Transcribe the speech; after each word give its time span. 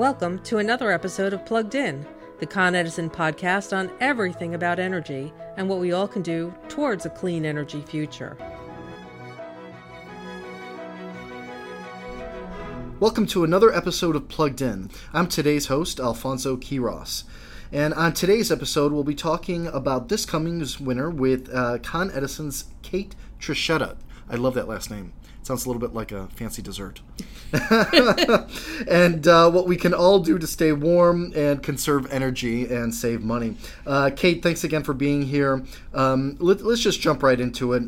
Welcome 0.00 0.38
to 0.44 0.56
another 0.56 0.90
episode 0.90 1.34
of 1.34 1.44
Plugged 1.44 1.74
In, 1.74 2.06
the 2.38 2.46
Con 2.46 2.74
Edison 2.74 3.10
podcast 3.10 3.76
on 3.76 3.90
everything 4.00 4.54
about 4.54 4.78
energy 4.78 5.30
and 5.58 5.68
what 5.68 5.78
we 5.78 5.92
all 5.92 6.08
can 6.08 6.22
do 6.22 6.54
towards 6.68 7.04
a 7.04 7.10
clean 7.10 7.44
energy 7.44 7.82
future. 7.82 8.34
Welcome 12.98 13.26
to 13.26 13.44
another 13.44 13.70
episode 13.74 14.16
of 14.16 14.26
Plugged 14.28 14.62
In. 14.62 14.88
I'm 15.12 15.28
today's 15.28 15.66
host, 15.66 16.00
Alfonso 16.00 16.56
Quiroz. 16.56 17.24
And 17.70 17.92
on 17.92 18.14
today's 18.14 18.50
episode, 18.50 18.92
we'll 18.92 19.04
be 19.04 19.14
talking 19.14 19.66
about 19.66 20.08
this 20.08 20.24
coming 20.24 20.64
winter 20.80 21.10
with 21.10 21.54
uh, 21.54 21.76
Con 21.82 22.10
Edison's 22.12 22.64
Kate 22.80 23.14
Trichetta. 23.38 23.98
I 24.30 24.36
love 24.36 24.54
that 24.54 24.66
last 24.66 24.90
name. 24.90 25.12
Sounds 25.42 25.64
a 25.64 25.68
little 25.68 25.80
bit 25.80 25.94
like 25.94 26.12
a 26.12 26.26
fancy 26.28 26.62
dessert. 26.62 27.00
and 28.88 29.26
uh, 29.26 29.50
what 29.50 29.66
we 29.66 29.76
can 29.76 29.94
all 29.94 30.18
do 30.20 30.38
to 30.38 30.46
stay 30.46 30.72
warm 30.72 31.32
and 31.34 31.62
conserve 31.62 32.10
energy 32.12 32.66
and 32.66 32.94
save 32.94 33.22
money. 33.22 33.56
Uh, 33.86 34.10
Kate, 34.14 34.42
thanks 34.42 34.64
again 34.64 34.82
for 34.82 34.92
being 34.92 35.22
here. 35.22 35.64
Um, 35.94 36.36
let, 36.38 36.60
let's 36.60 36.82
just 36.82 37.00
jump 37.00 37.22
right 37.22 37.40
into 37.40 37.72
it. 37.72 37.84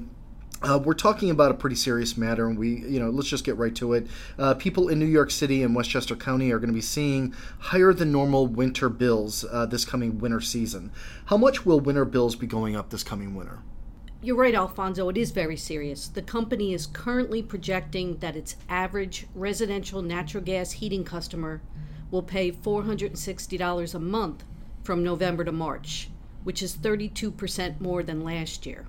Uh, 0.62 0.78
we're 0.78 0.94
talking 0.94 1.28
about 1.28 1.50
a 1.50 1.54
pretty 1.54 1.74
serious 1.74 2.16
matter, 2.16 2.46
and 2.46 2.56
we, 2.56 2.76
you 2.86 3.00
know, 3.00 3.10
let's 3.10 3.28
just 3.28 3.44
get 3.44 3.56
right 3.56 3.74
to 3.74 3.94
it. 3.94 4.06
Uh, 4.38 4.54
people 4.54 4.88
in 4.88 4.98
New 4.98 5.06
York 5.06 5.30
City 5.30 5.62
and 5.62 5.74
Westchester 5.74 6.14
County 6.14 6.52
are 6.52 6.58
going 6.58 6.70
to 6.70 6.74
be 6.74 6.80
seeing 6.80 7.34
higher 7.58 7.92
than 7.92 8.12
normal 8.12 8.46
winter 8.46 8.88
bills 8.88 9.44
uh, 9.50 9.66
this 9.66 9.84
coming 9.84 10.18
winter 10.18 10.40
season. 10.40 10.92
How 11.26 11.36
much 11.36 11.66
will 11.66 11.80
winter 11.80 12.04
bills 12.04 12.36
be 12.36 12.46
going 12.46 12.76
up 12.76 12.90
this 12.90 13.02
coming 13.02 13.34
winter? 13.34 13.58
You're 14.24 14.36
right, 14.36 14.54
Alfonso. 14.54 15.08
It 15.08 15.16
is 15.16 15.32
very 15.32 15.56
serious. 15.56 16.06
The 16.06 16.22
company 16.22 16.72
is 16.72 16.86
currently 16.86 17.42
projecting 17.42 18.18
that 18.18 18.36
its 18.36 18.54
average 18.68 19.26
residential 19.34 20.00
natural 20.00 20.44
gas 20.44 20.70
heating 20.70 21.02
customer 21.02 21.60
will 22.08 22.22
pay 22.22 22.52
$460 22.52 23.94
a 23.94 23.98
month 23.98 24.44
from 24.84 25.02
November 25.02 25.42
to 25.42 25.50
March, 25.50 26.08
which 26.44 26.62
is 26.62 26.76
32% 26.76 27.80
more 27.80 28.04
than 28.04 28.22
last 28.22 28.64
year. 28.64 28.86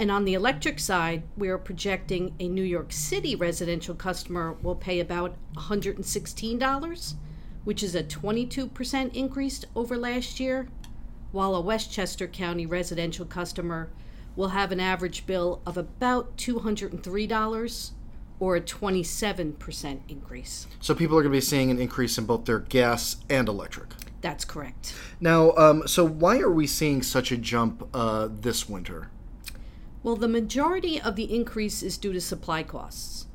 And 0.00 0.10
on 0.10 0.24
the 0.24 0.34
electric 0.34 0.80
side, 0.80 1.22
we 1.36 1.48
are 1.48 1.56
projecting 1.56 2.34
a 2.40 2.48
New 2.48 2.64
York 2.64 2.90
City 2.90 3.36
residential 3.36 3.94
customer 3.94 4.56
will 4.62 4.74
pay 4.74 4.98
about 4.98 5.36
$116, 5.58 7.14
which 7.62 7.84
is 7.84 7.94
a 7.94 8.02
22% 8.02 9.14
increase 9.14 9.64
over 9.76 9.96
last 9.96 10.40
year, 10.40 10.66
while 11.30 11.54
a 11.54 11.60
Westchester 11.60 12.26
County 12.26 12.66
residential 12.66 13.24
customer 13.24 13.90
will 14.36 14.48
have 14.48 14.72
an 14.72 14.80
average 14.80 15.26
bill 15.26 15.60
of 15.66 15.76
about 15.76 16.36
$203 16.36 17.90
or 18.38 18.56
a 18.56 18.60
27% 18.60 20.00
increase. 20.08 20.66
So 20.80 20.94
people 20.94 21.16
are 21.18 21.22
going 21.22 21.32
to 21.32 21.36
be 21.36 21.40
seeing 21.42 21.70
an 21.70 21.78
increase 21.78 22.16
in 22.16 22.24
both 22.24 22.46
their 22.46 22.58
gas 22.58 23.16
and 23.28 23.48
electric. 23.48 23.90
That's 24.22 24.44
correct. 24.44 24.94
Now, 25.20 25.52
um, 25.52 25.86
so 25.86 26.04
why 26.06 26.38
are 26.40 26.50
we 26.50 26.66
seeing 26.66 27.02
such 27.02 27.32
a 27.32 27.36
jump 27.36 27.88
uh, 27.94 28.28
this 28.30 28.68
winter? 28.68 29.10
Well, 30.02 30.16
the 30.16 30.28
majority 30.28 31.00
of 31.00 31.16
the 31.16 31.34
increase 31.34 31.82
is 31.82 31.98
due 31.98 32.12
to 32.14 32.20
supply 32.20 32.62
costs. 32.62 33.26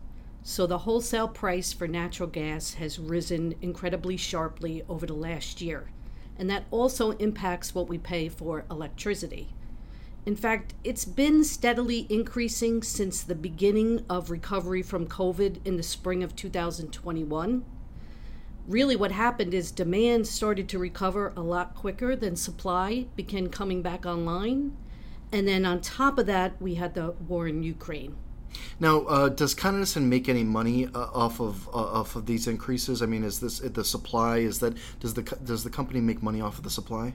So 0.41 0.67
the 0.67 0.79
wholesale 0.79 1.27
price 1.27 1.73
for 1.73 1.87
natural 1.87 2.29
gas 2.29 2.75
has 2.75 2.99
risen 2.99 3.55
incredibly 3.61 4.17
sharply 4.17 4.83
over 4.87 5.07
the 5.07 5.13
last 5.13 5.59
year, 5.59 5.89
and 6.37 6.47
that 6.51 6.65
also 6.69 7.11
impacts 7.11 7.73
what 7.73 7.87
we 7.87 7.97
pay 7.97 8.29
for 8.29 8.63
electricity. 8.69 9.54
In 10.25 10.35
fact, 10.35 10.73
it's 10.83 11.05
been 11.05 11.43
steadily 11.43 12.07
increasing 12.09 12.81
since 12.81 13.21
the 13.21 13.35
beginning 13.35 14.03
of 14.09 14.31
recovery 14.31 14.81
from 14.81 15.05
COVID 15.05 15.57
in 15.65 15.77
the 15.77 15.83
spring 15.83 16.23
of 16.23 16.35
2021. 16.35 17.63
Really, 18.67 18.95
what 18.95 19.11
happened 19.11 19.53
is 19.53 19.69
demand 19.69 20.25
started 20.25 20.67
to 20.69 20.79
recover 20.79 21.31
a 21.37 21.41
lot 21.41 21.75
quicker 21.75 22.15
than 22.15 22.35
supply 22.35 23.05
began 23.15 23.49
coming 23.49 23.83
back 23.83 24.07
online. 24.07 24.75
And 25.31 25.47
then 25.47 25.63
on 25.63 25.81
top 25.81 26.17
of 26.17 26.25
that, 26.25 26.59
we 26.59 26.73
had 26.73 26.95
the 26.95 27.11
war 27.11 27.47
in 27.47 27.61
Ukraine. 27.61 28.15
Now, 28.79 29.01
uh, 29.01 29.29
does 29.29 29.53
Con 29.53 29.75
Edison 29.75 30.09
make 30.09 30.27
any 30.27 30.43
money 30.43 30.87
uh, 30.87 31.07
off 31.13 31.39
of 31.39 31.67
uh, 31.67 31.71
off 31.71 32.15
of 32.15 32.25
these 32.25 32.47
increases? 32.47 33.01
I 33.03 33.05
mean, 33.05 33.23
is 33.23 33.41
this 33.41 33.59
the 33.59 33.83
supply? 33.83 34.37
Is 34.37 34.59
that 34.59 34.75
does 34.99 35.13
the 35.13 35.21
does 35.21 35.63
the 35.63 35.69
company 35.69 35.99
make 35.99 36.23
money 36.23 36.41
off 36.41 36.57
of 36.57 36.63
the 36.63 36.69
supply? 36.69 37.13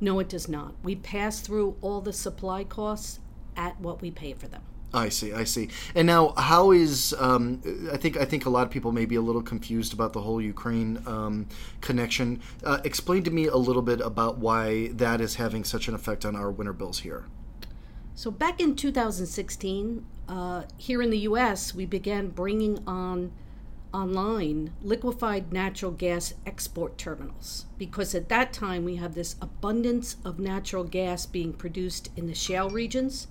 No, 0.00 0.18
it 0.18 0.28
does 0.28 0.48
not. 0.48 0.74
We 0.82 0.96
pass 0.96 1.40
through 1.40 1.76
all 1.80 2.00
the 2.00 2.12
supply 2.12 2.64
costs 2.64 3.20
at 3.56 3.80
what 3.80 4.02
we 4.02 4.10
pay 4.10 4.34
for 4.34 4.46
them. 4.48 4.62
I 4.94 5.08
see, 5.08 5.32
I 5.32 5.44
see. 5.44 5.68
And 5.94 6.06
now, 6.06 6.32
how 6.36 6.70
is 6.70 7.14
um, 7.18 7.60
I 7.92 7.96
think 7.96 8.16
I 8.16 8.24
think 8.24 8.46
a 8.46 8.50
lot 8.50 8.62
of 8.62 8.70
people 8.70 8.92
may 8.92 9.04
be 9.04 9.16
a 9.16 9.20
little 9.20 9.42
confused 9.42 9.92
about 9.92 10.12
the 10.12 10.20
whole 10.20 10.40
Ukraine 10.40 11.02
um, 11.06 11.48
connection. 11.80 12.40
Uh, 12.64 12.78
explain 12.84 13.22
to 13.24 13.30
me 13.30 13.46
a 13.46 13.56
little 13.56 13.82
bit 13.82 14.00
about 14.00 14.38
why 14.38 14.88
that 14.88 15.20
is 15.20 15.34
having 15.34 15.64
such 15.64 15.88
an 15.88 15.94
effect 15.94 16.24
on 16.24 16.36
our 16.36 16.50
winter 16.50 16.72
bills 16.72 17.00
here. 17.00 17.24
So 18.14 18.30
back 18.30 18.60
in 18.60 18.76
2016, 18.76 20.06
uh, 20.28 20.62
here 20.78 21.02
in 21.02 21.10
the 21.10 21.18
U.S., 21.18 21.74
we 21.74 21.84
began 21.84 22.28
bringing 22.28 22.82
on 22.86 23.32
online 23.92 24.72
liquefied 24.82 25.52
natural 25.52 25.90
gas 25.90 26.34
export 26.44 26.98
terminals 26.98 27.66
because 27.78 28.14
at 28.14 28.28
that 28.28 28.52
time 28.52 28.84
we 28.84 28.96
have 28.96 29.14
this 29.14 29.36
abundance 29.40 30.16
of 30.24 30.38
natural 30.38 30.84
gas 30.84 31.26
being 31.26 31.52
produced 31.52 32.10
in 32.16 32.26
the 32.26 32.34
shale 32.34 32.70
regions 32.70 33.28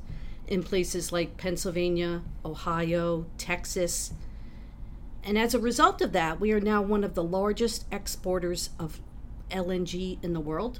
in 0.47 0.63
places 0.63 1.11
like 1.11 1.37
Pennsylvania, 1.37 2.21
Ohio, 2.43 3.25
Texas. 3.37 4.13
And 5.23 5.37
as 5.37 5.53
a 5.53 5.59
result 5.59 6.01
of 6.01 6.11
that, 6.11 6.39
we 6.39 6.51
are 6.51 6.59
now 6.59 6.81
one 6.81 7.03
of 7.03 7.15
the 7.15 7.23
largest 7.23 7.85
exporters 7.91 8.69
of 8.79 8.99
LNG 9.49 10.23
in 10.23 10.33
the 10.33 10.39
world. 10.39 10.79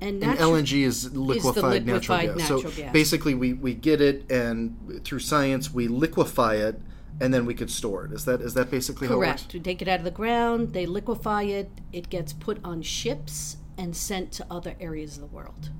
And, 0.00 0.22
and 0.22 0.38
LNG 0.38 0.84
is 0.84 1.12
liquefied, 1.14 1.36
is 1.36 1.54
liquefied 1.54 1.86
natural, 1.86 2.18
gas. 2.18 2.36
natural 2.38 2.62
so 2.62 2.70
gas. 2.70 2.92
basically, 2.92 3.34
we, 3.34 3.52
we 3.52 3.74
get 3.74 4.00
it, 4.00 4.30
and 4.30 5.02
through 5.04 5.18
science, 5.18 5.74
we 5.74 5.88
liquefy 5.88 6.54
it 6.54 6.80
and 7.20 7.32
then 7.34 7.46
we 7.46 7.54
could 7.54 7.70
store 7.70 8.04
it. 8.04 8.12
Is 8.12 8.24
that 8.24 8.40
is 8.40 8.54
that 8.54 8.70
basically 8.70 9.08
Correct. 9.08 9.20
how 9.20 9.30
it 9.30 9.42
works? 9.42 9.54
We 9.54 9.60
take 9.60 9.82
it 9.82 9.88
out 9.88 9.98
of 9.98 10.04
the 10.04 10.10
ground, 10.10 10.72
they 10.72 10.86
liquefy 10.86 11.42
it, 11.44 11.70
it 11.92 12.08
gets 12.10 12.32
put 12.32 12.58
on 12.64 12.82
ships 12.82 13.56
and 13.76 13.96
sent 13.96 14.32
to 14.32 14.46
other 14.50 14.74
areas 14.80 15.16
of 15.16 15.22
the 15.22 15.34
world. 15.34 15.70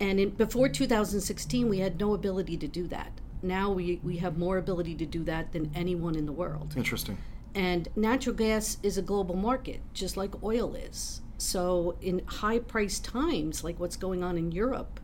And 0.00 0.18
in, 0.18 0.30
before 0.30 0.68
2016, 0.68 1.68
we 1.68 1.78
had 1.78 2.00
no 2.00 2.14
ability 2.14 2.56
to 2.56 2.66
do 2.66 2.88
that. 2.88 3.12
Now 3.42 3.70
we, 3.70 4.00
we 4.02 4.16
have 4.18 4.36
more 4.36 4.58
ability 4.58 4.96
to 4.96 5.06
do 5.06 5.22
that 5.24 5.52
than 5.52 5.70
anyone 5.74 6.16
in 6.16 6.26
the 6.26 6.32
world. 6.32 6.74
Interesting. 6.76 7.18
And 7.54 7.88
natural 7.94 8.34
gas 8.34 8.78
is 8.82 8.98
a 8.98 9.02
global 9.02 9.36
market, 9.36 9.80
just 9.92 10.16
like 10.16 10.42
oil 10.42 10.74
is. 10.74 11.20
So, 11.38 11.96
in 12.00 12.22
high 12.26 12.60
price 12.60 12.98
times, 13.00 13.64
like 13.64 13.78
what's 13.78 13.96
going 13.96 14.22
on 14.22 14.38
in 14.38 14.52
Europe, 14.52 15.00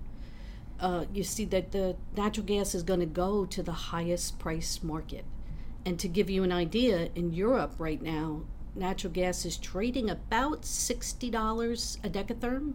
uh, 0.80 1.04
you 1.12 1.24
see 1.24 1.44
that 1.46 1.72
the 1.72 1.96
natural 2.16 2.46
gas 2.46 2.74
is 2.74 2.82
going 2.82 3.00
to 3.00 3.06
go 3.06 3.44
to 3.44 3.62
the 3.62 3.72
highest 3.72 4.38
price 4.38 4.82
market. 4.82 5.24
And 5.84 5.98
to 6.00 6.08
give 6.08 6.28
you 6.28 6.42
an 6.44 6.52
idea, 6.52 7.08
in 7.14 7.32
Europe 7.32 7.74
right 7.78 8.02
now, 8.02 8.42
natural 8.74 9.12
gas 9.12 9.44
is 9.44 9.56
trading 9.56 10.10
about 10.10 10.62
$60 10.62 12.04
a 12.04 12.10
decatherm 12.10 12.74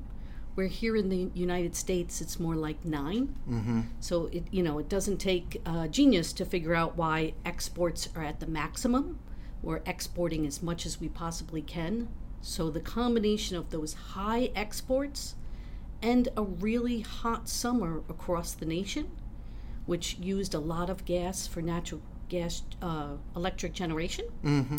where 0.55 0.67
here 0.67 0.95
in 0.95 1.09
the 1.09 1.31
United 1.33 1.75
States 1.75 2.21
it's 2.21 2.39
more 2.39 2.55
like 2.55 2.85
9 2.85 3.35
mm-hmm. 3.49 3.81
So 3.99 4.27
it 4.27 4.45
you 4.51 4.61
know 4.61 4.79
it 4.79 4.89
doesn't 4.89 5.17
take 5.17 5.61
uh, 5.65 5.87
genius 5.87 6.33
to 6.33 6.45
figure 6.45 6.75
out 6.75 6.95
why 6.95 7.33
exports 7.45 8.07
are 8.15 8.23
at 8.23 8.39
the 8.39 8.47
maximum. 8.47 9.19
We're 9.61 9.81
exporting 9.85 10.45
as 10.45 10.61
much 10.61 10.85
as 10.85 10.99
we 10.99 11.09
possibly 11.09 11.61
can. 11.61 12.09
So 12.41 12.69
the 12.69 12.81
combination 12.81 13.55
of 13.55 13.69
those 13.69 13.93
high 13.93 14.51
exports 14.55 15.35
and 16.01 16.27
a 16.35 16.43
really 16.43 16.99
hot 16.99 17.47
summer 17.47 18.03
across 18.09 18.53
the 18.53 18.65
nation, 18.65 19.09
which 19.85 20.17
used 20.17 20.53
a 20.53 20.59
lot 20.59 20.89
of 20.89 21.05
gas 21.05 21.47
for 21.47 21.61
natural 21.61 22.01
gas 22.33 22.63
uh, 22.81 23.13
electric 23.35 23.73
generation. 23.73 24.25
Mm-hmm. 24.43 24.77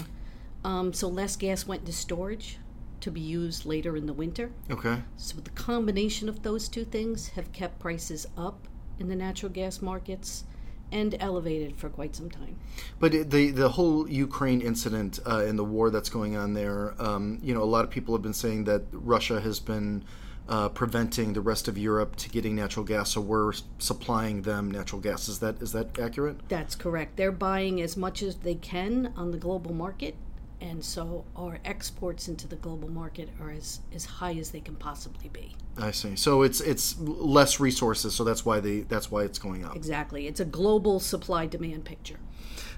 Um, 0.66 0.92
so 0.92 1.08
less 1.08 1.36
gas 1.36 1.66
went 1.66 1.80
into 1.82 1.92
storage 1.92 2.58
to 3.00 3.10
be 3.10 3.20
used 3.20 3.64
later 3.64 3.96
in 3.96 4.06
the 4.06 4.12
winter. 4.12 4.50
Okay. 4.70 5.02
So 5.16 5.36
the 5.38 5.50
combination 5.50 6.28
of 6.28 6.42
those 6.42 6.68
two 6.68 6.84
things 6.84 7.28
have 7.36 7.52
kept 7.52 7.78
prices 7.78 8.26
up 8.36 8.66
in 8.98 9.08
the 9.08 9.16
natural 9.16 9.52
gas 9.52 9.80
markets 9.80 10.44
and 10.90 11.16
elevated 11.20 11.76
for 11.76 11.88
quite 11.88 12.16
some 12.16 12.30
time. 12.30 12.56
But 12.98 13.12
the 13.30 13.50
the 13.50 13.68
whole 13.68 14.08
Ukraine 14.08 14.60
incident 14.60 15.20
uh, 15.26 15.48
and 15.48 15.58
the 15.58 15.64
war 15.76 15.90
that's 15.90 16.08
going 16.08 16.36
on 16.36 16.54
there, 16.54 16.94
um, 16.98 17.38
you 17.42 17.54
know, 17.54 17.62
a 17.62 17.70
lot 17.76 17.84
of 17.84 17.90
people 17.90 18.14
have 18.14 18.22
been 18.22 18.40
saying 18.44 18.64
that 18.64 18.82
Russia 18.92 19.40
has 19.40 19.60
been 19.60 20.04
uh, 20.48 20.68
preventing 20.68 21.32
the 21.32 21.40
rest 21.40 21.68
of 21.68 21.78
Europe 21.78 22.16
to 22.16 22.28
getting 22.28 22.54
natural 22.54 22.84
gas, 22.84 23.12
so 23.12 23.20
we're 23.20 23.52
supplying 23.78 24.42
them 24.42 24.70
natural 24.70 25.00
gas. 25.00 25.28
Is 25.28 25.38
that 25.38 25.62
is 25.62 25.72
that 25.72 25.98
accurate? 25.98 26.48
That's 26.48 26.74
correct. 26.74 27.16
They're 27.16 27.32
buying 27.32 27.80
as 27.80 27.96
much 27.96 28.22
as 28.22 28.36
they 28.36 28.54
can 28.54 29.12
on 29.16 29.30
the 29.30 29.38
global 29.38 29.72
market, 29.72 30.16
and 30.60 30.84
so 30.84 31.24
our 31.36 31.58
exports 31.64 32.28
into 32.28 32.46
the 32.46 32.56
global 32.56 32.90
market 32.90 33.30
are 33.40 33.50
as, 33.50 33.80
as 33.94 34.04
high 34.04 34.34
as 34.34 34.50
they 34.50 34.60
can 34.60 34.76
possibly 34.76 35.28
be. 35.30 35.54
I 35.78 35.90
see. 35.90 36.14
So 36.16 36.42
it's 36.42 36.60
it's 36.60 36.98
less 36.98 37.58
resources, 37.58 38.14
so 38.14 38.24
that's 38.24 38.44
why 38.44 38.60
they 38.60 38.80
that's 38.80 39.10
why 39.10 39.22
it's 39.22 39.38
going 39.38 39.64
up. 39.64 39.76
Exactly. 39.76 40.26
It's 40.26 40.40
a 40.40 40.44
global 40.44 41.00
supply 41.00 41.46
demand 41.46 41.84
picture. 41.84 42.18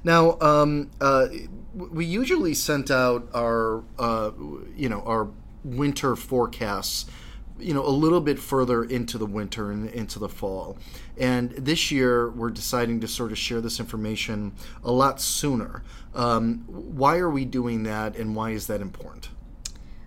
Now, 0.04 0.38
um, 0.40 0.90
uh, 1.00 1.26
we 1.74 2.04
usually 2.04 2.54
sent 2.54 2.90
out 2.90 3.28
our, 3.34 3.82
uh, 3.98 4.30
you 4.76 4.88
know, 4.88 5.00
our 5.02 5.28
winter 5.64 6.14
forecasts, 6.14 7.06
you 7.58 7.72
know, 7.72 7.84
a 7.84 7.90
little 7.90 8.20
bit 8.20 8.38
further 8.38 8.84
into 8.84 9.18
the 9.18 9.26
winter 9.26 9.70
and 9.70 9.88
into 9.90 10.18
the 10.18 10.28
fall. 10.28 10.76
And 11.16 11.50
this 11.52 11.90
year, 11.90 12.30
we're 12.30 12.50
deciding 12.50 13.00
to 13.00 13.08
sort 13.08 13.32
of 13.32 13.38
share 13.38 13.60
this 13.60 13.80
information 13.80 14.52
a 14.84 14.92
lot 14.92 15.20
sooner. 15.20 15.82
Um, 16.14 16.64
why 16.66 17.18
are 17.18 17.30
we 17.30 17.44
doing 17.44 17.82
that, 17.84 18.16
and 18.16 18.36
why 18.36 18.50
is 18.50 18.66
that 18.66 18.80
important? 18.80 19.30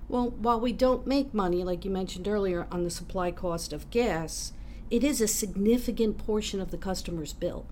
Well, 0.07 0.31
while 0.31 0.59
we 0.59 0.73
don't 0.73 1.05
make 1.05 1.33
money, 1.33 1.63
like 1.63 1.85
you 1.85 1.91
mentioned 1.91 2.27
earlier, 2.27 2.67
on 2.71 2.83
the 2.83 2.89
supply 2.89 3.31
cost 3.31 3.73
of 3.73 3.89
gas, 3.91 4.53
it 4.89 5.03
is 5.03 5.21
a 5.21 5.27
significant 5.27 6.17
portion 6.17 6.59
of 6.59 6.71
the 6.71 6.77
customer's 6.77 7.33
bill. 7.33 7.67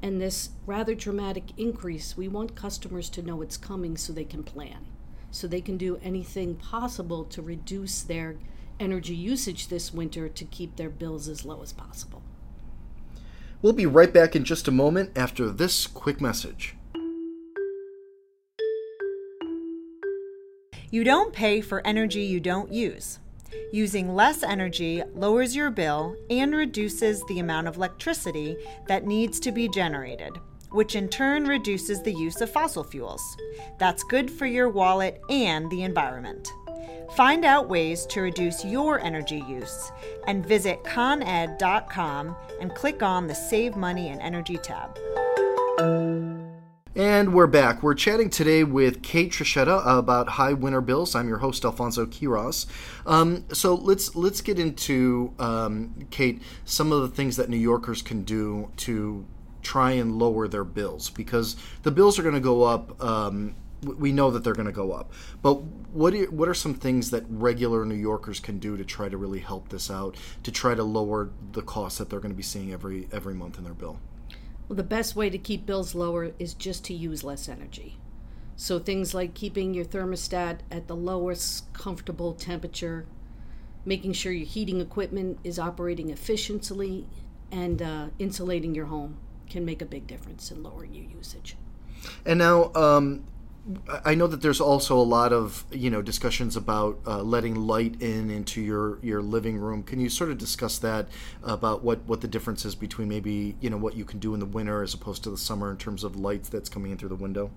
And 0.00 0.20
this 0.20 0.50
rather 0.66 0.94
dramatic 0.94 1.44
increase, 1.58 2.16
we 2.16 2.28
want 2.28 2.54
customers 2.54 3.08
to 3.10 3.22
know 3.22 3.42
it's 3.42 3.56
coming 3.56 3.96
so 3.96 4.12
they 4.12 4.24
can 4.24 4.42
plan, 4.42 4.86
so 5.30 5.46
they 5.46 5.60
can 5.60 5.76
do 5.76 5.98
anything 6.02 6.56
possible 6.56 7.24
to 7.24 7.42
reduce 7.42 8.02
their 8.02 8.36
energy 8.80 9.14
usage 9.14 9.68
this 9.68 9.92
winter 9.92 10.28
to 10.28 10.44
keep 10.44 10.76
their 10.76 10.90
bills 10.90 11.28
as 11.28 11.44
low 11.44 11.62
as 11.62 11.72
possible. 11.72 12.22
We'll 13.62 13.72
be 13.72 13.86
right 13.86 14.12
back 14.12 14.36
in 14.36 14.44
just 14.44 14.68
a 14.68 14.72
moment 14.72 15.16
after 15.16 15.50
this 15.50 15.86
quick 15.86 16.20
message. 16.20 16.76
You 20.90 21.02
don't 21.02 21.32
pay 21.32 21.60
for 21.60 21.84
energy 21.86 22.22
you 22.22 22.40
don't 22.40 22.72
use. 22.72 23.18
Using 23.72 24.14
less 24.14 24.42
energy 24.42 25.02
lowers 25.14 25.56
your 25.56 25.70
bill 25.70 26.14
and 26.30 26.54
reduces 26.54 27.24
the 27.24 27.40
amount 27.40 27.66
of 27.66 27.76
electricity 27.76 28.56
that 28.86 29.06
needs 29.06 29.40
to 29.40 29.50
be 29.50 29.68
generated, 29.68 30.32
which 30.70 30.94
in 30.94 31.08
turn 31.08 31.46
reduces 31.46 32.02
the 32.02 32.12
use 32.12 32.40
of 32.40 32.50
fossil 32.50 32.84
fuels. 32.84 33.22
That's 33.78 34.04
good 34.04 34.30
for 34.30 34.46
your 34.46 34.68
wallet 34.68 35.20
and 35.28 35.70
the 35.70 35.82
environment. 35.82 36.48
Find 37.12 37.44
out 37.44 37.68
ways 37.68 38.06
to 38.06 38.20
reduce 38.20 38.64
your 38.64 39.00
energy 39.00 39.44
use 39.48 39.92
and 40.26 40.44
visit 40.44 40.82
coned.com 40.84 42.36
and 42.60 42.74
click 42.74 43.02
on 43.02 43.26
the 43.26 43.34
Save 43.34 43.76
Money 43.76 44.08
and 44.08 44.20
Energy 44.20 44.58
tab. 44.58 44.98
And 46.96 47.34
we're 47.34 47.48
back. 47.48 47.82
We're 47.82 47.94
chatting 47.94 48.30
today 48.30 48.62
with 48.62 49.02
Kate 49.02 49.32
Trichetta 49.32 49.82
about 49.84 50.28
high 50.28 50.52
winter 50.52 50.80
bills. 50.80 51.16
I'm 51.16 51.26
your 51.26 51.38
host 51.38 51.64
Alfonso 51.64 52.06
Quiroz. 52.06 52.66
Um, 53.04 53.44
so 53.52 53.74
let's 53.74 54.14
let's 54.14 54.40
get 54.40 54.60
into 54.60 55.34
um, 55.40 56.06
Kate 56.10 56.40
some 56.64 56.92
of 56.92 57.02
the 57.02 57.08
things 57.08 57.36
that 57.36 57.48
New 57.48 57.56
Yorkers 57.56 58.00
can 58.00 58.22
do 58.22 58.70
to 58.76 59.26
try 59.62 59.92
and 59.92 60.18
lower 60.18 60.46
their 60.46 60.62
bills 60.62 61.10
because 61.10 61.56
the 61.82 61.90
bills 61.90 62.18
are 62.18 62.22
going 62.22 62.34
to 62.34 62.40
go 62.40 62.62
up. 62.62 63.02
Um, 63.02 63.56
we 63.84 64.12
know 64.12 64.30
that 64.30 64.44
they're 64.44 64.54
going 64.54 64.66
to 64.66 64.72
go 64.72 64.92
up, 64.92 65.12
but 65.42 65.62
what 65.92 66.14
are, 66.14 66.30
what 66.30 66.48
are 66.48 66.54
some 66.54 66.74
things 66.74 67.10
that 67.10 67.24
regular 67.28 67.84
New 67.84 67.94
Yorkers 67.94 68.40
can 68.40 68.58
do 68.58 68.76
to 68.76 68.84
try 68.84 69.08
to 69.08 69.16
really 69.16 69.40
help 69.40 69.68
this 69.68 69.90
out 69.90 70.16
to 70.42 70.50
try 70.50 70.74
to 70.74 70.82
lower 70.82 71.30
the 71.52 71.62
costs 71.62 71.98
that 71.98 72.10
they're 72.10 72.20
going 72.20 72.32
to 72.32 72.36
be 72.36 72.42
seeing 72.42 72.72
every 72.72 73.08
every 73.12 73.34
month 73.34 73.58
in 73.58 73.64
their 73.64 73.74
bill? 73.74 73.98
Well, 74.68 74.76
the 74.76 74.82
best 74.82 75.14
way 75.14 75.28
to 75.30 75.38
keep 75.38 75.66
bills 75.66 75.94
lower 75.94 76.32
is 76.38 76.54
just 76.54 76.84
to 76.86 76.94
use 76.94 77.22
less 77.22 77.48
energy. 77.48 77.98
So 78.56 78.78
things 78.78 79.14
like 79.14 79.34
keeping 79.34 79.74
your 79.74 79.84
thermostat 79.84 80.60
at 80.70 80.86
the 80.86 80.96
lowest 80.96 81.72
comfortable 81.72 82.32
temperature, 82.34 83.06
making 83.84 84.12
sure 84.12 84.32
your 84.32 84.46
heating 84.46 84.80
equipment 84.80 85.38
is 85.44 85.58
operating 85.58 86.10
efficiently, 86.10 87.06
and 87.50 87.82
uh, 87.82 88.06
insulating 88.18 88.74
your 88.74 88.86
home 88.86 89.18
can 89.48 89.64
make 89.64 89.82
a 89.82 89.86
big 89.86 90.06
difference 90.06 90.50
in 90.50 90.62
lowering 90.62 90.94
your 90.94 91.04
usage. 91.04 91.56
And 92.24 92.38
now, 92.38 92.72
um, 92.74 93.24
I 94.04 94.14
know 94.14 94.26
that 94.26 94.42
there's 94.42 94.60
also 94.60 94.98
a 94.98 95.02
lot 95.02 95.32
of 95.32 95.64
you 95.70 95.88
know 95.88 96.02
discussions 96.02 96.54
about 96.54 96.98
uh, 97.06 97.22
letting 97.22 97.54
light 97.54 98.00
in 98.02 98.28
into 98.28 98.60
your 98.60 98.98
your 99.02 99.22
living 99.22 99.56
room. 99.56 99.82
Can 99.82 100.00
you 100.00 100.10
sort 100.10 100.30
of 100.30 100.36
discuss 100.36 100.78
that 100.80 101.08
about 101.42 101.82
what 101.82 102.04
what 102.04 102.20
the 102.20 102.28
difference 102.28 102.66
is 102.66 102.74
between 102.74 103.08
maybe 103.08 103.56
you 103.60 103.70
know 103.70 103.78
what 103.78 103.96
you 103.96 104.04
can 104.04 104.18
do 104.18 104.34
in 104.34 104.40
the 104.40 104.46
winter 104.46 104.82
as 104.82 104.92
opposed 104.92 105.22
to 105.24 105.30
the 105.30 105.38
summer 105.38 105.70
in 105.70 105.78
terms 105.78 106.04
of 106.04 106.14
lights 106.14 106.50
that's 106.50 106.68
coming 106.68 106.92
in 106.92 106.98
through 106.98 107.08
the 107.08 107.14
window? 107.14 107.50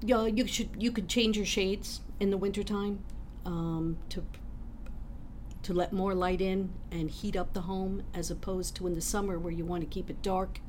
Yeah, 0.00 0.26
you 0.26 0.48
should 0.48 0.70
you 0.78 0.90
could 0.90 1.08
change 1.08 1.36
your 1.36 1.46
shades 1.46 2.00
in 2.18 2.30
the 2.30 2.36
wintertime 2.36 3.04
um, 3.46 3.98
to 4.08 4.24
to 5.62 5.72
let 5.72 5.92
more 5.92 6.12
light 6.12 6.40
in 6.40 6.70
and 6.90 7.08
heat 7.08 7.36
up 7.36 7.52
the 7.52 7.62
home 7.62 8.02
as 8.12 8.32
opposed 8.32 8.74
to 8.76 8.86
in 8.88 8.94
the 8.94 9.00
summer 9.00 9.38
where 9.38 9.52
you 9.52 9.64
want 9.64 9.82
to 9.82 9.88
keep 9.88 10.10
it 10.10 10.22
dark 10.22 10.60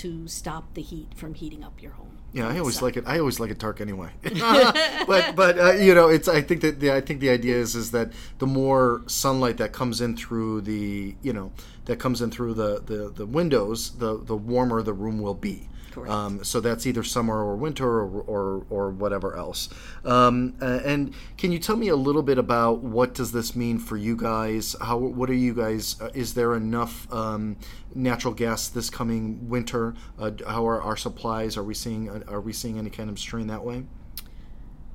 to 0.00 0.26
stop 0.28 0.72
the 0.74 0.82
heat 0.82 1.12
from 1.14 1.34
heating 1.34 1.62
up 1.62 1.82
your 1.82 1.92
home. 1.92 2.18
Yeah, 2.32 2.48
I 2.48 2.58
always 2.58 2.78
so. 2.78 2.84
like 2.84 2.96
it. 2.96 3.04
I 3.06 3.18
always 3.18 3.40
like 3.40 3.50
it 3.50 3.58
dark 3.58 3.80
anyway. 3.80 4.10
but 4.22 5.34
but 5.34 5.58
uh, 5.58 5.72
you 5.72 5.94
know, 5.94 6.08
it's. 6.08 6.28
I 6.28 6.40
think 6.42 6.60
that 6.62 6.80
the 6.80 6.92
I 6.92 7.00
think 7.00 7.20
the 7.20 7.28
idea 7.28 7.56
is 7.56 7.74
is 7.74 7.90
that 7.90 8.12
the 8.38 8.46
more 8.46 9.02
sunlight 9.06 9.56
that 9.58 9.72
comes 9.72 10.00
in 10.00 10.16
through 10.16 10.62
the 10.62 11.14
you 11.22 11.32
know 11.32 11.52
that 11.90 11.98
comes 11.98 12.22
in 12.22 12.30
through 12.30 12.54
the 12.54 12.80
the, 12.80 13.10
the 13.10 13.26
windows, 13.26 13.98
the 13.98 14.16
the 14.16 14.36
warmer 14.36 14.80
the 14.80 14.92
room 14.92 15.20
will 15.20 15.34
be. 15.34 15.68
Um, 16.06 16.44
so 16.44 16.60
that's 16.60 16.86
either 16.86 17.02
summer 17.02 17.44
or 17.44 17.56
winter 17.56 17.84
or, 17.84 18.22
or, 18.22 18.64
or 18.70 18.90
whatever 18.90 19.36
else. 19.36 19.68
Um, 20.04 20.54
and 20.60 21.12
can 21.36 21.50
you 21.50 21.58
tell 21.58 21.74
me 21.74 21.88
a 21.88 21.96
little 21.96 22.22
bit 22.22 22.38
about 22.38 22.78
what 22.78 23.12
does 23.12 23.32
this 23.32 23.56
mean 23.56 23.80
for 23.80 23.96
you 23.96 24.14
guys? 24.16 24.76
How 24.80 24.98
what 24.98 25.28
are 25.30 25.34
you 25.34 25.52
guys? 25.52 26.00
Uh, 26.00 26.10
is 26.14 26.34
there 26.34 26.54
enough 26.54 27.12
um, 27.12 27.56
natural 27.92 28.34
gas 28.34 28.68
this 28.68 28.88
coming 28.88 29.48
winter? 29.48 29.94
Uh, 30.16 30.30
how 30.46 30.66
are 30.68 30.80
our 30.80 30.96
supplies? 30.96 31.56
Are 31.56 31.64
we 31.64 31.74
seeing 31.74 32.08
uh, 32.08 32.22
are 32.28 32.40
we 32.40 32.52
seeing 32.52 32.78
any 32.78 32.90
kind 32.90 33.10
of 33.10 33.18
strain 33.18 33.48
that 33.48 33.64
way? 33.64 33.82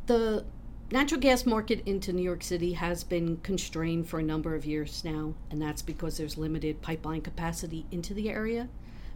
The 0.06 0.45
natural 0.92 1.20
gas 1.20 1.46
market 1.46 1.82
into 1.86 2.14
New 2.14 2.22
York 2.22 2.44
City 2.44 2.74
has 2.74 3.04
been 3.04 3.38
constrained 3.38 4.08
for 4.08 4.20
a 4.20 4.24
number 4.24 4.56
of 4.56 4.66
years 4.66 5.04
now, 5.04 5.34
and 5.50 5.62
that's 5.62 5.82
because 5.82 6.18
there's 6.18 6.38
limited 6.38 6.82
pipeline 6.82 7.22
capacity 7.22 7.86
into 7.92 8.14
the 8.14 8.30
area. 8.30 8.70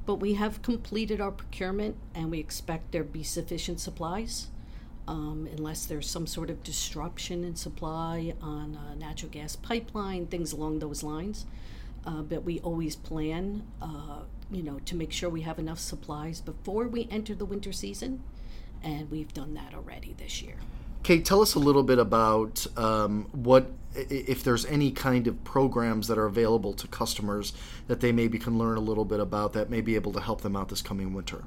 But 0.06 0.16
we 0.16 0.34
have 0.34 0.64
completed 0.64 1.22
our 1.22 1.32
procurement 1.32 1.96
and 2.16 2.32
we 2.32 2.40
expect 2.40 2.92
there 2.92 3.04
be 3.04 3.22
sufficient 3.22 3.80
supplies. 3.80 4.48
Um, 5.08 5.48
unless 5.58 5.88
there's 5.88 6.10
some 6.10 6.28
sort 6.28 6.52
of 6.52 6.62
disruption 6.64 7.44
in 7.44 7.56
supply 7.56 8.34
on 8.42 8.78
a 8.92 8.96
natural 8.96 9.32
gas 9.32 9.56
pipeline, 9.56 10.28
things 10.28 10.52
along 10.52 10.80
those 10.80 11.02
lines. 11.02 11.46
Uh, 12.06 12.22
but 12.22 12.44
we 12.44 12.60
always 12.60 12.96
plan, 12.96 13.64
uh, 13.82 14.22
you 14.52 14.64
know, 14.64 14.80
to 14.86 14.96
make 14.96 15.12
sure 15.12 15.30
we 15.30 15.42
have 15.42 15.60
enough 15.60 15.80
supplies 15.80 16.42
before 16.42 16.88
we 16.88 17.08
enter 17.12 17.34
the 17.34 17.46
winter 17.46 17.72
season, 17.72 18.24
and 18.84 19.10
we've 19.10 19.34
done 19.34 19.54
that 19.56 19.74
already 19.74 20.16
this 20.18 20.42
year. 20.42 20.56
Kate, 21.10 21.26
tell 21.26 21.42
us 21.42 21.56
a 21.56 21.60
little 21.60 21.82
bit 21.82 21.98
about 21.98 22.68
um, 22.78 23.28
what, 23.32 23.72
if 23.96 24.44
there's 24.44 24.64
any 24.68 24.92
kind 24.92 25.26
of 25.26 25.44
programs 25.44 26.08
that 26.08 26.20
are 26.20 26.28
available 26.28 26.72
to 26.74 26.86
customers 26.86 27.52
that 27.88 28.00
they 28.00 28.12
maybe 28.12 28.38
can 28.38 28.60
learn 28.60 28.78
a 28.78 28.80
little 28.80 29.06
bit 29.06 29.20
about 29.20 29.54
that 29.54 29.72
may 29.72 29.82
be 29.82 29.96
able 29.96 30.12
to 30.14 30.20
help 30.20 30.42
them 30.42 30.56
out 30.56 30.70
this 30.70 30.84
coming 30.84 31.16
winter. 31.16 31.46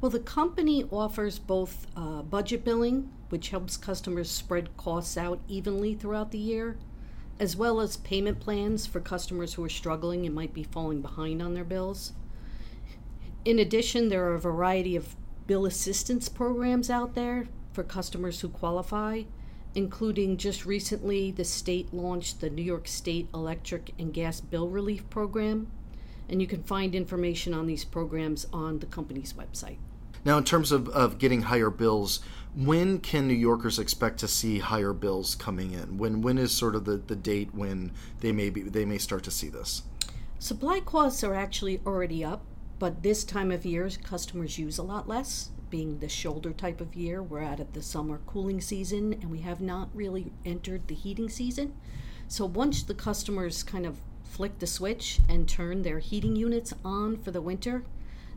Well, 0.00 0.10
the 0.10 0.18
company 0.18 0.82
offers 0.90 1.38
both 1.38 1.86
uh, 1.94 2.22
budget 2.22 2.64
billing, 2.64 3.12
which 3.28 3.50
helps 3.50 3.76
customers 3.76 4.30
spread 4.30 4.74
costs 4.78 5.18
out 5.18 5.40
evenly 5.46 5.94
throughout 5.94 6.30
the 6.30 6.38
year, 6.38 6.78
as 7.38 7.54
well 7.56 7.82
as 7.82 7.98
payment 7.98 8.40
plans 8.40 8.86
for 8.86 8.98
customers 8.98 9.52
who 9.52 9.64
are 9.64 9.68
struggling 9.68 10.24
and 10.24 10.34
might 10.34 10.54
be 10.54 10.62
falling 10.62 11.02
behind 11.02 11.42
on 11.42 11.52
their 11.52 11.64
bills. 11.64 12.14
In 13.44 13.58
addition, 13.58 14.08
there 14.08 14.24
are 14.24 14.36
a 14.36 14.40
variety 14.40 14.96
of 14.96 15.16
bill 15.46 15.66
assistance 15.66 16.30
programs 16.30 16.88
out 16.88 17.14
there 17.14 17.46
for 17.74 17.82
customers 17.82 18.40
who 18.40 18.48
qualify, 18.48 19.24
including 19.74 20.36
just 20.36 20.64
recently 20.64 21.32
the 21.32 21.44
state 21.44 21.92
launched 21.92 22.40
the 22.40 22.48
New 22.48 22.62
York 22.62 22.86
State 22.86 23.28
Electric 23.34 23.92
and 23.98 24.14
Gas 24.14 24.40
Bill 24.40 24.68
Relief 24.68 25.08
Program. 25.10 25.70
And 26.28 26.40
you 26.40 26.46
can 26.46 26.62
find 26.62 26.94
information 26.94 27.52
on 27.52 27.66
these 27.66 27.84
programs 27.84 28.46
on 28.52 28.78
the 28.78 28.86
company's 28.86 29.34
website. 29.34 29.76
Now, 30.24 30.38
in 30.38 30.44
terms 30.44 30.72
of, 30.72 30.88
of 30.88 31.18
getting 31.18 31.42
higher 31.42 31.68
bills, 31.68 32.20
when 32.56 33.00
can 33.00 33.28
New 33.28 33.34
Yorkers 33.34 33.78
expect 33.78 34.20
to 34.20 34.28
see 34.28 34.58
higher 34.58 34.94
bills 34.94 35.34
coming 35.34 35.72
in? 35.72 35.98
When 35.98 36.22
when 36.22 36.38
is 36.38 36.52
sort 36.52 36.76
of 36.76 36.86
the, 36.86 36.96
the 36.96 37.16
date 37.16 37.50
when 37.52 37.92
they 38.20 38.32
may 38.32 38.48
be 38.48 38.62
they 38.62 38.86
may 38.86 38.96
start 38.96 39.24
to 39.24 39.30
see 39.30 39.48
this? 39.48 39.82
Supply 40.38 40.80
costs 40.80 41.22
are 41.24 41.34
actually 41.34 41.80
already 41.84 42.24
up, 42.24 42.42
but 42.78 43.02
this 43.02 43.22
time 43.24 43.50
of 43.50 43.66
year 43.66 43.90
customers 44.02 44.58
use 44.58 44.78
a 44.78 44.82
lot 44.82 45.06
less 45.06 45.50
being 45.74 45.98
the 45.98 46.08
shoulder 46.08 46.52
type 46.52 46.80
of 46.80 46.94
year. 46.94 47.20
We're 47.20 47.42
out 47.42 47.58
of 47.58 47.72
the 47.72 47.82
summer 47.82 48.20
cooling 48.26 48.60
season 48.60 49.12
and 49.12 49.28
we 49.28 49.40
have 49.40 49.60
not 49.60 49.88
really 49.92 50.30
entered 50.44 50.86
the 50.86 50.94
heating 50.94 51.28
season. 51.28 51.74
So 52.28 52.46
once 52.46 52.84
the 52.84 52.94
customers 52.94 53.64
kind 53.64 53.84
of 53.84 53.98
flick 54.22 54.60
the 54.60 54.68
switch 54.68 55.18
and 55.28 55.48
turn 55.48 55.82
their 55.82 55.98
heating 55.98 56.36
units 56.36 56.74
on 56.84 57.16
for 57.16 57.32
the 57.32 57.42
winter, 57.42 57.82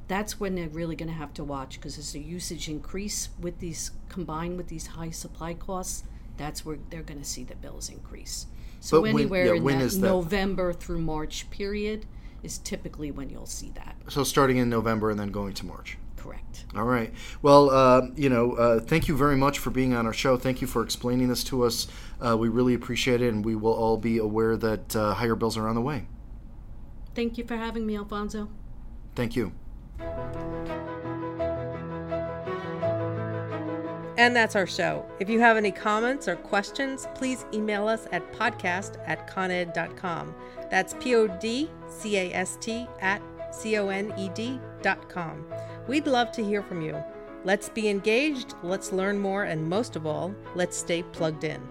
that's 0.08 0.40
when 0.40 0.56
they're 0.56 0.68
really 0.68 0.96
going 0.96 1.10
to 1.10 1.16
have 1.16 1.32
to 1.36 1.44
watch 1.44 1.76
because 1.76 2.00
as 2.00 2.12
the 2.12 2.20
usage 2.20 2.70
increase 2.70 3.30
with 3.40 3.60
these 3.60 3.92
combined 4.10 4.58
with 4.58 4.70
these 4.70 4.88
high 4.88 5.12
supply 5.12 5.54
costs, 5.54 6.06
that's 6.38 6.66
where 6.66 6.80
they're 6.90 7.04
going 7.04 7.20
to 7.20 7.24
see 7.24 7.44
the 7.44 7.56
bills 7.58 7.88
increase. 7.88 8.48
So 8.80 9.02
but 9.02 9.12
anywhere 9.12 9.62
when, 9.62 9.76
yeah, 9.78 9.86
in 9.86 9.88
that, 9.92 10.02
that 10.02 10.08
November 10.08 10.74
through 10.74 11.02
March 11.02 11.52
period 11.52 12.08
is 12.42 12.58
typically 12.58 13.12
when 13.12 13.30
you'll 13.30 13.46
see 13.46 13.70
that. 13.76 13.96
So 14.10 14.24
starting 14.24 14.58
in 14.58 14.72
November 14.72 15.12
and 15.12 15.20
then 15.20 15.30
going 15.30 15.54
to 15.54 15.66
March. 15.68 16.00
Correct. 16.28 16.66
All 16.76 16.84
right. 16.84 17.14
Well, 17.42 17.70
uh, 17.70 18.08
you 18.16 18.30
know, 18.30 18.54
uh, 18.54 18.80
thank 18.80 19.08
you 19.08 19.16
very 19.16 19.36
much 19.36 19.60
for 19.60 19.70
being 19.70 19.94
on 19.94 20.06
our 20.06 20.14
show. 20.14 20.38
Thank 20.38 20.62
you 20.62 20.68
for 20.68 20.84
explaining 20.84 21.30
this 21.30 21.44
to 21.46 21.64
us. 21.64 21.88
Uh, 22.24 22.38
we 22.38 22.50
really 22.50 22.74
appreciate 22.74 23.22
it, 23.22 23.34
and 23.34 23.44
we 23.44 23.56
will 23.56 23.74
all 23.74 23.98
be 23.98 24.18
aware 24.18 24.58
that 24.58 24.96
uh, 24.96 25.14
higher 25.14 25.36
bills 25.36 25.58
are 25.58 25.68
on 25.68 25.76
the 25.76 25.82
way. 25.82 26.08
Thank 27.16 27.38
you 27.38 27.46
for 27.46 27.58
having 27.58 27.86
me, 27.86 27.98
Alfonso. 27.98 28.50
Thank 29.16 29.36
you. 29.36 29.52
And 34.20 34.36
that's 34.36 34.56
our 34.56 34.66
show. 34.66 35.06
If 35.20 35.30
you 35.30 35.40
have 35.40 35.58
any 35.58 35.72
comments 35.72 36.28
or 36.28 36.36
questions, 36.36 37.08
please 37.14 37.46
email 37.54 37.88
us 37.88 38.08
at 38.12 38.34
podcast 38.34 38.98
at 39.06 39.28
coned.com. 39.28 40.34
That's 40.72 40.96
P 41.00 41.16
O 41.16 41.28
D 41.28 41.70
C 41.88 42.18
A 42.18 42.34
S 42.34 42.58
T 42.60 42.88
at 43.00 43.22
C 43.52 43.78
O 43.78 43.90
N 43.90 44.14
E 44.18 44.30
D.com. 44.30 45.46
We'd 45.88 46.06
love 46.06 46.32
to 46.34 46.44
hear 46.44 46.62
from 46.62 46.82
you. 46.82 47.02
Let's 47.46 47.70
be 47.70 47.88
engaged, 47.88 48.56
let's 48.62 48.92
learn 48.92 49.18
more, 49.18 49.46
and 49.46 49.70
most 49.70 49.96
of 49.96 50.06
all, 50.06 50.36
let's 50.54 50.76
stay 50.76 51.02
plugged 51.02 51.46
in. 51.46 51.62